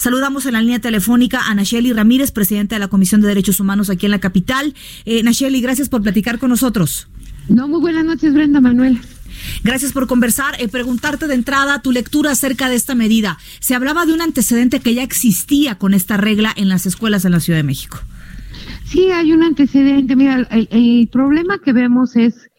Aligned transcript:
Saludamos 0.00 0.46
en 0.46 0.54
la 0.54 0.62
línea 0.62 0.78
telefónica 0.78 1.42
a 1.46 1.54
Nacheli 1.54 1.92
Ramírez, 1.92 2.30
presidenta 2.30 2.74
de 2.74 2.80
la 2.80 2.88
Comisión 2.88 3.20
de 3.20 3.28
Derechos 3.28 3.60
Humanos 3.60 3.90
aquí 3.90 4.06
en 4.06 4.12
la 4.12 4.18
capital. 4.18 4.74
Eh, 5.04 5.22
Nacheli, 5.22 5.60
gracias 5.60 5.90
por 5.90 6.00
platicar 6.00 6.38
con 6.38 6.48
nosotros. 6.48 7.08
No, 7.50 7.68
muy 7.68 7.80
buenas 7.80 8.06
noches, 8.06 8.32
Brenda 8.32 8.62
Manuel. 8.62 8.98
Gracias 9.62 9.92
por 9.92 10.06
conversar. 10.06 10.54
Eh, 10.58 10.68
preguntarte 10.68 11.26
de 11.26 11.34
entrada 11.34 11.82
tu 11.82 11.92
lectura 11.92 12.30
acerca 12.30 12.70
de 12.70 12.76
esta 12.76 12.94
medida. 12.94 13.36
Se 13.58 13.74
hablaba 13.74 14.06
de 14.06 14.14
un 14.14 14.22
antecedente 14.22 14.80
que 14.80 14.94
ya 14.94 15.02
existía 15.02 15.74
con 15.74 15.92
esta 15.92 16.16
regla 16.16 16.50
en 16.56 16.70
las 16.70 16.86
escuelas 16.86 17.26
en 17.26 17.32
la 17.32 17.40
Ciudad 17.40 17.58
de 17.58 17.64
México. 17.64 17.98
Sí, 18.86 19.10
hay 19.10 19.34
un 19.34 19.42
antecedente. 19.42 20.16
Mira, 20.16 20.48
el, 20.50 20.66
el 20.70 21.08
problema 21.12 21.58
que 21.62 21.74
vemos 21.74 22.16
es 22.16 22.49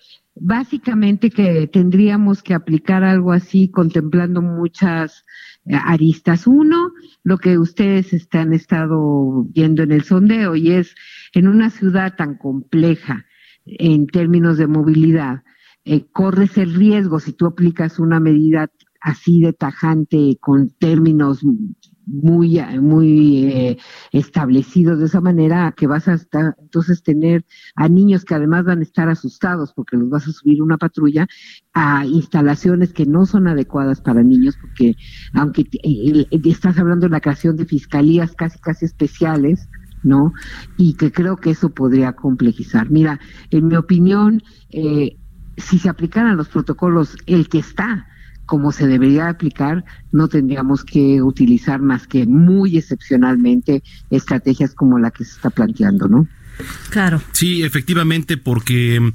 básicamente 0.43 1.29
que 1.29 1.67
tendríamos 1.67 2.41
que 2.41 2.55
aplicar 2.55 3.03
algo 3.03 3.31
así 3.31 3.69
contemplando 3.69 4.41
muchas 4.41 5.23
eh, 5.65 5.75
aristas. 5.75 6.47
Uno, 6.47 6.93
lo 7.23 7.37
que 7.37 7.59
ustedes 7.59 8.11
están 8.11 8.51
estado 8.51 9.45
viendo 9.49 9.83
en 9.83 9.91
el 9.91 10.03
sondeo 10.03 10.55
y 10.55 10.71
es 10.71 10.95
en 11.33 11.47
una 11.47 11.69
ciudad 11.69 12.15
tan 12.17 12.37
compleja 12.37 13.25
en 13.65 14.07
términos 14.07 14.57
de 14.57 14.65
movilidad, 14.65 15.43
eh, 15.85 16.05
corres 16.11 16.57
el 16.57 16.73
riesgo 16.73 17.19
si 17.19 17.33
tú 17.33 17.45
aplicas 17.45 17.99
una 17.99 18.19
medida 18.19 18.71
así 18.99 19.41
de 19.41 19.53
tajante 19.53 20.37
con 20.39 20.71
términos 20.71 21.41
muy, 22.11 22.61
muy 22.79 23.45
eh, 23.45 23.77
establecidos 24.11 24.99
de 24.99 25.05
esa 25.05 25.21
manera 25.21 25.73
que 25.75 25.87
vas 25.87 26.07
a 26.07 26.13
estar, 26.13 26.55
entonces 26.59 27.03
tener 27.03 27.45
a 27.75 27.87
niños 27.87 28.25
que 28.25 28.35
además 28.35 28.65
van 28.65 28.79
a 28.79 28.83
estar 28.83 29.09
asustados 29.09 29.73
porque 29.73 29.97
los 29.97 30.09
vas 30.09 30.27
a 30.27 30.31
subir 30.31 30.61
una 30.61 30.77
patrulla 30.77 31.27
a 31.73 32.05
instalaciones 32.05 32.93
que 32.93 33.05
no 33.05 33.25
son 33.25 33.47
adecuadas 33.47 34.01
para 34.01 34.23
niños 34.23 34.57
porque 34.59 34.95
aunque 35.33 35.67
eh, 35.83 36.27
estás 36.43 36.77
hablando 36.77 37.07
de 37.07 37.11
la 37.11 37.21
creación 37.21 37.55
de 37.55 37.65
fiscalías 37.65 38.33
casi 38.33 38.59
casi 38.59 38.85
especiales, 38.85 39.69
¿no? 40.03 40.33
Y 40.77 40.95
que 40.95 41.11
creo 41.11 41.37
que 41.37 41.51
eso 41.51 41.69
podría 41.69 42.13
complejizar. 42.13 42.89
Mira, 42.89 43.19
en 43.51 43.67
mi 43.67 43.75
opinión, 43.75 44.43
eh, 44.69 45.17
si 45.57 45.79
se 45.79 45.89
aplicaran 45.89 46.37
los 46.37 46.49
protocolos, 46.49 47.15
el 47.25 47.49
que 47.49 47.59
está, 47.59 48.07
como 48.51 48.73
se 48.73 48.85
debería 48.85 49.29
aplicar, 49.29 49.85
no 50.11 50.27
tendríamos 50.27 50.83
que 50.83 51.21
utilizar 51.21 51.79
más 51.79 52.05
que 52.05 52.25
muy 52.25 52.77
excepcionalmente 52.77 53.81
estrategias 54.09 54.73
como 54.73 54.99
la 54.99 55.09
que 55.09 55.23
se 55.23 55.35
está 55.35 55.51
planteando, 55.51 56.09
¿no? 56.09 56.27
Claro. 56.89 57.21
Sí, 57.31 57.63
efectivamente, 57.63 58.35
porque 58.35 59.13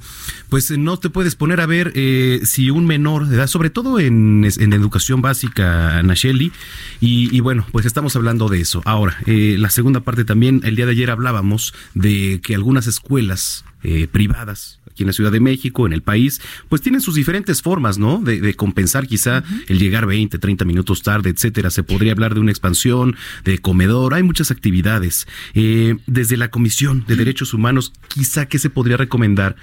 pues 0.49 0.75
no 0.75 0.97
te 0.97 1.11
puedes 1.11 1.35
poner 1.35 1.61
a 1.61 1.67
ver 1.67 1.91
eh, 1.93 2.41
si 2.45 2.71
un 2.71 2.87
menor 2.87 3.27
de 3.27 3.35
edad, 3.35 3.45
sobre 3.45 3.69
todo 3.69 3.99
en, 3.99 4.43
en 4.43 4.73
educación 4.73 5.21
básica, 5.21 6.01
Nacheli, 6.01 6.51
y, 6.99 7.29
y, 7.31 7.39
bueno, 7.39 7.67
pues 7.71 7.85
estamos 7.85 8.15
hablando 8.15 8.49
de 8.49 8.61
eso. 8.61 8.81
Ahora, 8.85 9.17
eh, 9.27 9.55
la 9.59 9.69
segunda 9.69 9.99
parte 9.99 10.25
también, 10.25 10.61
el 10.63 10.75
día 10.75 10.87
de 10.87 10.93
ayer 10.93 11.11
hablábamos 11.11 11.75
de 11.93 12.41
que 12.41 12.55
algunas 12.55 12.87
escuelas 12.87 13.65
eh, 13.83 14.07
privadas 14.11 14.79
aquí 14.97 15.03
en 15.03 15.07
la 15.07 15.13
Ciudad 15.13 15.31
de 15.31 15.39
México, 15.39 15.85
en 15.85 15.93
el 15.93 16.01
país, 16.01 16.41
pues 16.69 16.81
tienen 16.81 17.01
sus 17.01 17.13
diferentes 17.13 17.61
formas, 17.61 17.99
¿no? 17.99 18.17
De, 18.17 18.41
de 18.41 18.55
compensar 18.55 19.05
quizá 19.05 19.39
uh 19.39 19.41
-huh. 19.41 19.63
el 19.67 19.77
llegar 19.77 20.07
20, 20.07 20.39
30 20.39 20.65
minutos 20.65 21.03
tarde, 21.03 21.29
etcétera. 21.29 21.69
Se 21.69 21.83
podría 21.83 22.13
hablar 22.13 22.33
de 22.33 22.39
una 22.39 22.51
expansión, 22.51 23.15
de 23.43 23.59
comedor, 23.59 24.15
hay 24.15 24.23
muchas 24.23 24.49
actividades. 24.49 25.27
Eh, 25.53 25.97
desde 26.07 26.35
la 26.35 26.49
Comisión 26.49 27.05
de 27.07 27.15
Derechos 27.15 27.53
Humanos, 27.53 27.93
quizá 28.07 28.47
qué 28.47 28.57
se 28.57 28.71
podría 28.71 28.97
recomendar 28.97 29.55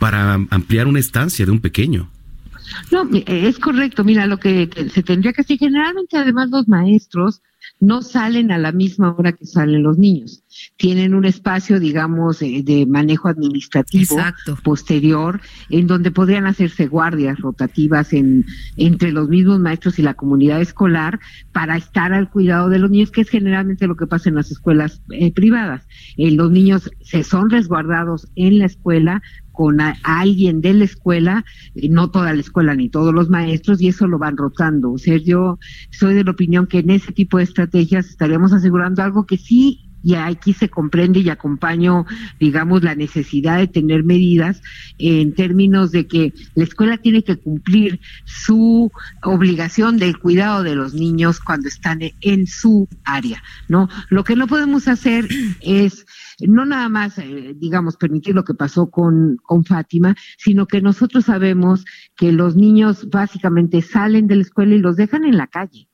para 0.00 0.34
ampliar 0.50 0.88
una 0.88 0.98
estancia 0.98 1.46
de 1.46 1.52
un 1.52 1.60
pequeño. 1.60 2.10
No, 2.90 3.08
es 3.26 3.58
correcto. 3.58 4.02
Mira, 4.04 4.26
lo 4.26 4.38
que 4.38 4.68
se 4.92 5.02
tendría 5.02 5.32
que 5.32 5.42
hacer, 5.42 5.58
generalmente 5.58 6.16
además 6.16 6.50
los 6.50 6.66
maestros 6.68 7.42
no 7.80 8.02
salen 8.02 8.52
a 8.52 8.58
la 8.58 8.72
misma 8.72 9.14
hora 9.16 9.32
que 9.32 9.46
salen 9.46 9.82
los 9.82 9.96
niños. 9.96 10.44
Tienen 10.76 11.14
un 11.14 11.24
espacio, 11.24 11.80
digamos, 11.80 12.40
de, 12.40 12.62
de 12.62 12.84
manejo 12.86 13.28
administrativo 13.28 14.18
Exacto. 14.18 14.58
posterior, 14.62 15.40
en 15.70 15.86
donde 15.86 16.10
podrían 16.10 16.46
hacerse 16.46 16.86
guardias 16.86 17.38
rotativas 17.40 18.12
en, 18.12 18.44
entre 18.76 19.12
los 19.12 19.28
mismos 19.28 19.58
maestros 19.60 19.98
y 19.98 20.02
la 20.02 20.14
comunidad 20.14 20.60
escolar 20.60 21.20
para 21.52 21.76
estar 21.76 22.12
al 22.12 22.28
cuidado 22.28 22.68
de 22.68 22.78
los 22.78 22.90
niños, 22.90 23.10
que 23.10 23.22
es 23.22 23.30
generalmente 23.30 23.86
lo 23.86 23.96
que 23.96 24.06
pasa 24.06 24.28
en 24.28 24.34
las 24.34 24.50
escuelas 24.50 25.02
eh, 25.10 25.32
privadas. 25.32 25.86
Eh, 26.18 26.30
los 26.32 26.50
niños 26.50 26.90
se 27.00 27.24
son 27.24 27.48
resguardados 27.48 28.28
en 28.36 28.58
la 28.58 28.66
escuela, 28.66 29.22
con 29.60 29.78
a, 29.82 29.94
alguien 30.04 30.62
de 30.62 30.72
la 30.72 30.84
escuela, 30.84 31.44
eh, 31.74 31.90
no 31.90 32.10
toda 32.10 32.32
la 32.32 32.40
escuela 32.40 32.74
ni 32.74 32.88
todos 32.88 33.12
los 33.12 33.28
maestros, 33.28 33.82
y 33.82 33.88
eso 33.88 34.06
lo 34.06 34.18
van 34.18 34.38
rotando. 34.38 34.90
O 34.90 34.96
sea, 34.96 35.18
yo 35.18 35.58
soy 35.90 36.14
de 36.14 36.24
la 36.24 36.30
opinión 36.30 36.66
que 36.66 36.78
en 36.78 36.88
ese 36.88 37.12
tipo 37.12 37.36
de 37.36 37.44
estrategias 37.44 38.06
estaríamos 38.06 38.54
asegurando 38.54 39.02
algo 39.02 39.26
que 39.26 39.36
sí 39.36 39.89
y 40.02 40.14
aquí 40.14 40.52
se 40.52 40.68
comprende 40.68 41.20
y 41.20 41.28
acompaño, 41.28 42.06
digamos, 42.38 42.82
la 42.82 42.94
necesidad 42.94 43.58
de 43.58 43.68
tener 43.68 44.04
medidas 44.04 44.62
en 44.98 45.34
términos 45.34 45.92
de 45.92 46.06
que 46.06 46.32
la 46.54 46.64
escuela 46.64 46.96
tiene 46.96 47.22
que 47.22 47.36
cumplir 47.36 48.00
su 48.24 48.90
obligación 49.22 49.98
del 49.98 50.18
cuidado 50.18 50.62
de 50.62 50.74
los 50.74 50.94
niños 50.94 51.40
cuando 51.40 51.68
están 51.68 52.00
en 52.20 52.46
su 52.46 52.88
área, 53.04 53.42
¿no? 53.68 53.88
Lo 54.08 54.24
que 54.24 54.36
no 54.36 54.46
podemos 54.46 54.88
hacer 54.88 55.28
es 55.60 56.06
no 56.40 56.64
nada 56.64 56.88
más, 56.88 57.18
eh, 57.18 57.54
digamos, 57.56 57.96
permitir 57.96 58.34
lo 58.34 58.44
que 58.44 58.54
pasó 58.54 58.90
con, 58.90 59.36
con 59.42 59.64
Fátima, 59.64 60.16
sino 60.38 60.66
que 60.66 60.80
nosotros 60.80 61.26
sabemos 61.26 61.84
que 62.16 62.32
los 62.32 62.56
niños 62.56 63.08
básicamente 63.10 63.82
salen 63.82 64.26
de 64.26 64.36
la 64.36 64.42
escuela 64.42 64.74
y 64.74 64.78
los 64.78 64.96
dejan 64.96 65.24
en 65.24 65.36
la 65.36 65.46
calle. 65.46 65.89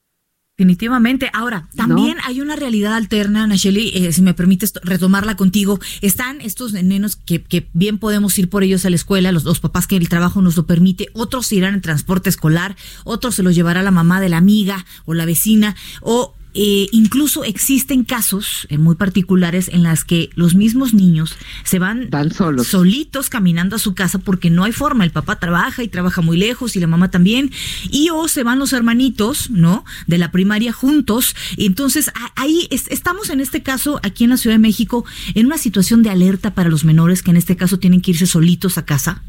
Definitivamente. 0.57 1.29
Ahora, 1.35 1.69
también 1.77 2.17
¿No? 2.17 2.23
hay 2.25 2.41
una 2.41 2.57
realidad 2.57 2.95
alterna, 2.95 3.47
Nacheli, 3.47 3.91
eh, 3.95 4.13
si 4.15 4.23
me 4.23 4.33
permites 4.33 4.73
retomarla 4.83 5.37
contigo. 5.37 5.79
Están 6.01 6.41
estos 6.41 6.73
nenos 6.73 7.17
que, 7.17 7.43
que, 7.43 7.69
bien 7.75 7.99
podemos 7.99 8.39
ir 8.39 8.49
por 8.49 8.63
ellos 8.63 8.87
a 8.87 8.91
la 8.91 8.97
escuela, 8.97 9.33
los 9.33 9.45
dos 9.45 9.61
papás 9.61 9.87
que 9.87 9.99
el 9.99 10.09
trabajo 10.09 10.41
nos 10.41 10.57
lo 10.57 10.67
permite, 10.67 11.09
otros 11.13 11.53
irán 11.53 11.75
en 11.75 11.83
transporte 11.83 12.31
escolar, 12.31 12.75
otros 13.05 13.35
se 13.35 13.43
los 13.43 13.55
llevará 13.55 13.83
la 13.83 13.91
mamá 13.91 14.19
de 14.19 14.31
la 14.31 14.39
amiga 14.39 14.87
o 15.05 15.13
la 15.13 15.27
vecina, 15.27 15.77
o 16.01 16.35
eh, 16.59 16.89
incluso 16.91 17.45
existen 17.45 18.03
casos 18.03 18.67
eh, 18.71 18.79
muy 18.79 18.95
particulares 18.95 19.69
en 19.69 19.83
las 19.83 20.05
que 20.05 20.31
los 20.37 20.55
mismos 20.55 20.95
niños 20.95 21.37
se 21.65 21.79
van, 21.79 22.09
van 22.11 22.33
solos. 22.33 22.69
solitos 22.69 23.29
caminando 23.29 23.77
a 23.77 23.79
su 23.79 23.95
casa 23.95 24.19
porque 24.19 24.49
no 24.49 24.65
hay 24.65 24.73
forma. 24.73 25.05
El 25.05 25.11
papá 25.11 25.39
trabaja 25.39 25.83
y 25.83 25.89
trabaja 25.89 26.23
muy 26.23 26.39
lejos 26.39 26.75
y 26.75 26.81
la 26.81 26.87
mamá 26.87 27.11
también. 27.11 27.51
Y 27.91 28.09
o 28.09 28.27
se 28.27 28.43
van 28.43 28.59
los 28.59 28.73
hermanitos, 28.73 29.51
¿no? 29.51 29.85
De 30.07 30.17
la 30.17 30.33
primaria 30.33 30.73
juntos. 30.73 31.37
Entonces, 31.59 32.11
ahí 32.37 32.69
es, 32.71 32.89
estamos 32.89 33.29
en 33.29 33.41
este 33.41 33.63
caso, 33.63 34.01
aquí 34.03 34.25
en 34.25 34.31
la 34.31 34.39
Ciudad 34.39 34.55
de 34.55 34.61
México, 34.61 35.05
en 35.35 35.47
una 35.47 35.59
situación 35.59 36.03
de 36.03 36.09
alerta 36.09 36.55
para 36.55 36.71
los 36.71 36.85
menores 36.85 37.23
que 37.23 37.33
en 37.33 37.37
este 37.37 37.57
caso 37.57 37.79
tienen 37.79 38.01
que 38.01 38.13
irse 38.13 38.27
solitos 38.27 38.79
a 38.79 38.87
casa. 38.87 39.23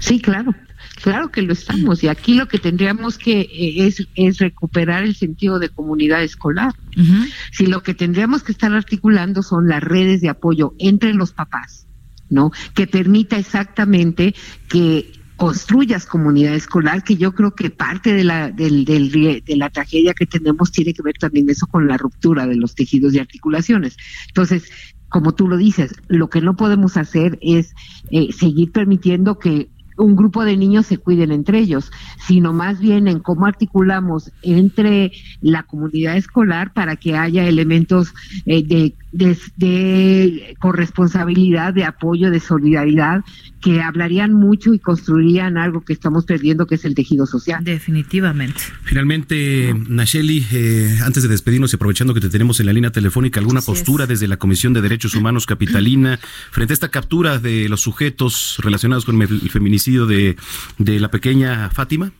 Sí, 0.00 0.20
claro. 0.20 0.54
Claro 1.02 1.30
que 1.30 1.42
lo 1.42 1.52
estamos 1.52 2.02
y 2.02 2.08
aquí 2.08 2.34
lo 2.34 2.46
que 2.46 2.58
tendríamos 2.58 3.18
que 3.18 3.40
eh, 3.40 3.86
es, 3.86 4.06
es 4.14 4.38
recuperar 4.38 5.02
el 5.02 5.14
sentido 5.14 5.58
de 5.58 5.68
comunidad 5.68 6.22
escolar. 6.22 6.72
Uh 6.96 7.00
-huh. 7.00 7.32
Si 7.52 7.66
lo 7.66 7.82
que 7.82 7.94
tendríamos 7.94 8.42
que 8.42 8.52
estar 8.52 8.72
articulando 8.72 9.42
son 9.42 9.68
las 9.68 9.82
redes 9.82 10.20
de 10.20 10.28
apoyo 10.28 10.74
entre 10.78 11.12
los 11.12 11.32
papás, 11.32 11.86
¿no? 12.30 12.52
Que 12.74 12.86
permita 12.86 13.36
exactamente 13.36 14.34
que 14.68 15.12
construyas 15.36 16.06
comunidad 16.06 16.54
escolar, 16.54 17.02
que 17.02 17.16
yo 17.16 17.32
creo 17.34 17.54
que 17.54 17.70
parte 17.70 18.12
de 18.12 18.24
la, 18.24 18.50
del, 18.50 18.84
del, 18.84 19.10
de 19.10 19.56
la 19.56 19.68
tragedia 19.68 20.14
que 20.14 20.26
tenemos 20.26 20.70
tiene 20.70 20.94
que 20.94 21.02
ver 21.02 21.16
también 21.18 21.50
eso 21.50 21.66
con 21.66 21.88
la 21.88 21.96
ruptura 21.96 22.46
de 22.46 22.56
los 22.56 22.74
tejidos 22.74 23.14
y 23.14 23.18
articulaciones. 23.18 23.96
Entonces, 24.28 24.70
como 25.14 25.32
tú 25.32 25.46
lo 25.46 25.56
dices, 25.56 25.94
lo 26.08 26.28
que 26.28 26.40
no 26.40 26.56
podemos 26.56 26.96
hacer 26.96 27.38
es 27.40 27.76
eh, 28.10 28.32
seguir 28.32 28.72
permitiendo 28.72 29.38
que 29.38 29.68
un 29.96 30.16
grupo 30.16 30.44
de 30.44 30.56
niños 30.56 30.86
se 30.86 30.98
cuiden 30.98 31.30
entre 31.30 31.60
ellos, 31.60 31.92
sino 32.26 32.52
más 32.52 32.80
bien 32.80 33.06
en 33.06 33.20
cómo 33.20 33.46
articulamos 33.46 34.32
entre 34.42 35.12
la 35.40 35.62
comunidad 35.62 36.16
escolar 36.16 36.72
para 36.72 36.96
que 36.96 37.16
haya 37.16 37.46
elementos 37.46 38.12
eh, 38.44 38.64
de 38.64 38.96
de, 39.14 40.56
corresponsabilidad, 40.58 41.72
de 41.72 41.84
apoyo, 41.84 42.30
de 42.30 42.40
solidaridad, 42.40 43.22
que 43.60 43.80
hablarían 43.80 44.32
mucho 44.32 44.74
y 44.74 44.78
construirían 44.78 45.56
algo 45.56 45.84
que 45.84 45.92
estamos 45.92 46.24
perdiendo, 46.24 46.66
que 46.66 46.74
es 46.74 46.84
el 46.84 46.94
tejido 46.94 47.26
social. 47.26 47.62
Definitivamente. 47.64 48.60
Finalmente, 48.82 49.74
Nacheli, 49.88 50.46
eh, 50.52 50.98
antes 51.04 51.22
de 51.22 51.28
despedirnos 51.28 51.72
y 51.72 51.76
aprovechando 51.76 52.12
que 52.12 52.20
te 52.20 52.28
tenemos 52.28 52.60
en 52.60 52.66
la 52.66 52.72
línea 52.72 52.90
telefónica, 52.90 53.40
¿alguna 53.40 53.60
postura 53.60 54.06
desde 54.06 54.28
la 54.28 54.36
Comisión 54.36 54.72
de 54.72 54.82
Derechos 54.82 55.14
Humanos 55.14 55.46
Capitalina 55.46 56.18
frente 56.50 56.72
a 56.72 56.74
esta 56.74 56.88
captura 56.88 57.38
de 57.38 57.68
los 57.68 57.80
sujetos 57.80 58.58
relacionados 58.62 59.04
con 59.04 59.20
el 59.22 59.50
feminicidio 59.50 60.06
de, 60.06 60.36
de 60.78 61.00
la 61.00 61.10
pequeña 61.10 61.70
Fátima? 61.70 62.12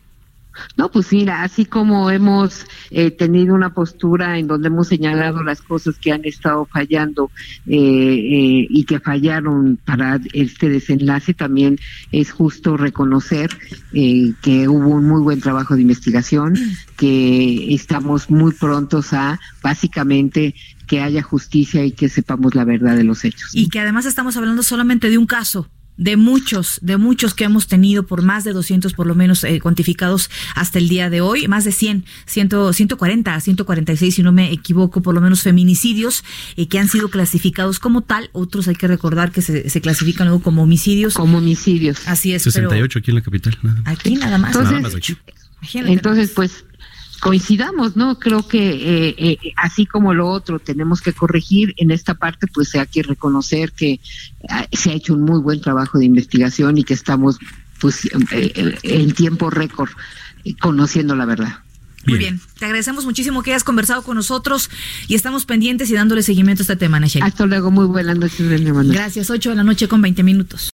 No, 0.76 0.90
pues 0.90 1.12
mira, 1.12 1.42
así 1.42 1.64
como 1.64 2.10
hemos 2.10 2.66
eh, 2.90 3.10
tenido 3.10 3.54
una 3.54 3.72
postura 3.72 4.38
en 4.38 4.46
donde 4.46 4.68
hemos 4.68 4.88
señalado 4.88 5.42
las 5.42 5.60
cosas 5.62 5.96
que 5.98 6.12
han 6.12 6.24
estado 6.24 6.66
fallando 6.66 7.30
eh, 7.66 7.76
eh, 7.76 8.66
y 8.68 8.84
que 8.84 9.00
fallaron 9.00 9.78
para 9.84 10.20
este 10.32 10.68
desenlace, 10.68 11.34
también 11.34 11.78
es 12.12 12.32
justo 12.32 12.76
reconocer 12.76 13.50
que 13.92 14.68
hubo 14.68 14.88
un 14.90 15.06
muy 15.06 15.22
buen 15.22 15.40
trabajo 15.40 15.74
de 15.74 15.82
investigación, 15.82 16.54
que 16.96 17.74
estamos 17.74 18.30
muy 18.30 18.52
prontos 18.52 19.12
a 19.12 19.40
básicamente 19.62 20.54
que 20.86 21.00
haya 21.00 21.22
justicia 21.22 21.84
y 21.84 21.92
que 21.92 22.08
sepamos 22.08 22.54
la 22.54 22.64
verdad 22.64 22.96
de 22.96 23.04
los 23.04 23.24
hechos. 23.24 23.50
Y 23.52 23.68
que 23.68 23.80
además 23.80 24.06
estamos 24.06 24.36
hablando 24.36 24.62
solamente 24.62 25.08
de 25.08 25.18
un 25.18 25.26
caso, 25.26 25.68
de 25.96 26.16
muchos, 26.16 26.78
de 26.82 26.96
muchos 26.96 27.34
que 27.34 27.44
hemos 27.44 27.66
tenido 27.66 28.04
por 28.06 28.22
más 28.22 28.44
de 28.44 28.52
200 28.52 28.92
por 28.94 29.06
lo 29.06 29.14
menos 29.14 29.44
eh, 29.44 29.60
cuantificados 29.60 30.30
hasta 30.54 30.78
el 30.78 30.88
día 30.88 31.10
de 31.10 31.20
hoy, 31.20 31.48
más 31.48 31.64
de 31.64 31.72
100, 31.72 32.04
100 32.26 32.50
140, 32.72 33.40
146 33.40 34.14
si 34.14 34.22
no 34.22 34.32
me 34.32 34.52
equivoco, 34.52 35.02
por 35.02 35.14
lo 35.14 35.20
menos 35.20 35.42
feminicidios 35.42 36.24
eh, 36.56 36.66
que 36.68 36.78
han 36.78 36.88
sido 36.88 37.08
clasificados 37.08 37.78
como 37.78 38.02
tal, 38.02 38.30
otros 38.32 38.68
hay 38.68 38.74
que 38.74 38.88
recordar 38.88 39.30
que 39.30 39.42
se, 39.42 39.68
se 39.70 39.80
clasifican 39.80 40.26
luego 40.26 40.42
como 40.42 40.62
homicidios. 40.62 41.14
Como 41.14 41.38
homicidios. 41.38 42.06
Así 42.06 42.34
es. 42.34 42.42
68 42.42 42.98
aquí 42.98 43.10
en 43.10 43.14
la 43.14 43.22
capital. 43.22 43.58
Aquí 43.84 44.16
nada 44.16 44.38
más. 44.38 44.50
Entonces, 44.50 44.72
nada 44.72 44.82
más 44.82 44.94
aquí. 44.94 45.16
entonces 45.74 46.30
pues 46.34 46.64
coincidamos, 47.24 47.96
¿no? 47.96 48.18
Creo 48.18 48.46
que 48.46 48.58
eh, 48.58 49.14
eh, 49.16 49.52
así 49.56 49.86
como 49.86 50.12
lo 50.12 50.28
otro 50.28 50.58
tenemos 50.58 51.00
que 51.00 51.14
corregir, 51.14 51.72
en 51.78 51.90
esta 51.90 52.12
parte 52.12 52.46
pues 52.46 52.74
hay 52.74 52.86
que 52.86 53.02
reconocer 53.02 53.72
que 53.72 53.98
ah, 54.50 54.66
se 54.70 54.90
ha 54.90 54.92
hecho 54.92 55.14
un 55.14 55.22
muy 55.22 55.40
buen 55.40 55.62
trabajo 55.62 55.98
de 55.98 56.04
investigación 56.04 56.76
y 56.76 56.84
que 56.84 56.92
estamos 56.92 57.38
pues 57.80 58.04
eh, 58.30 58.78
en 58.82 59.12
tiempo 59.12 59.48
récord 59.48 59.88
conociendo 60.60 61.16
la 61.16 61.24
verdad. 61.24 61.60
Muy 62.06 62.18
bien, 62.18 62.42
te 62.58 62.66
agradecemos 62.66 63.06
muchísimo 63.06 63.42
que 63.42 63.52
hayas 63.52 63.64
conversado 63.64 64.02
con 64.02 64.16
nosotros 64.16 64.68
y 65.08 65.14
estamos 65.14 65.46
pendientes 65.46 65.88
y 65.88 65.94
dándole 65.94 66.22
seguimiento 66.22 66.60
a 66.60 66.64
este 66.64 66.76
tema, 66.76 67.00
Nacheli. 67.00 67.24
Hasta 67.24 67.46
luego, 67.46 67.70
muy 67.70 67.86
buenas 67.86 68.18
noches, 68.18 68.46
Gracias, 68.92 69.30
8 69.30 69.48
de 69.48 69.56
la 69.56 69.64
noche 69.64 69.88
con 69.88 70.02
20 70.02 70.22
minutos. 70.22 70.68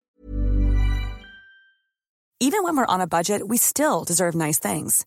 Even 2.41 2.65
when 2.65 2.75
we're 2.75 2.89
on 2.89 3.01
a 3.01 3.07
budget, 3.07 3.43
we 3.47 3.57
still 3.57 4.03
deserve 4.05 4.35
nice 4.35 4.59
things. 4.59 5.07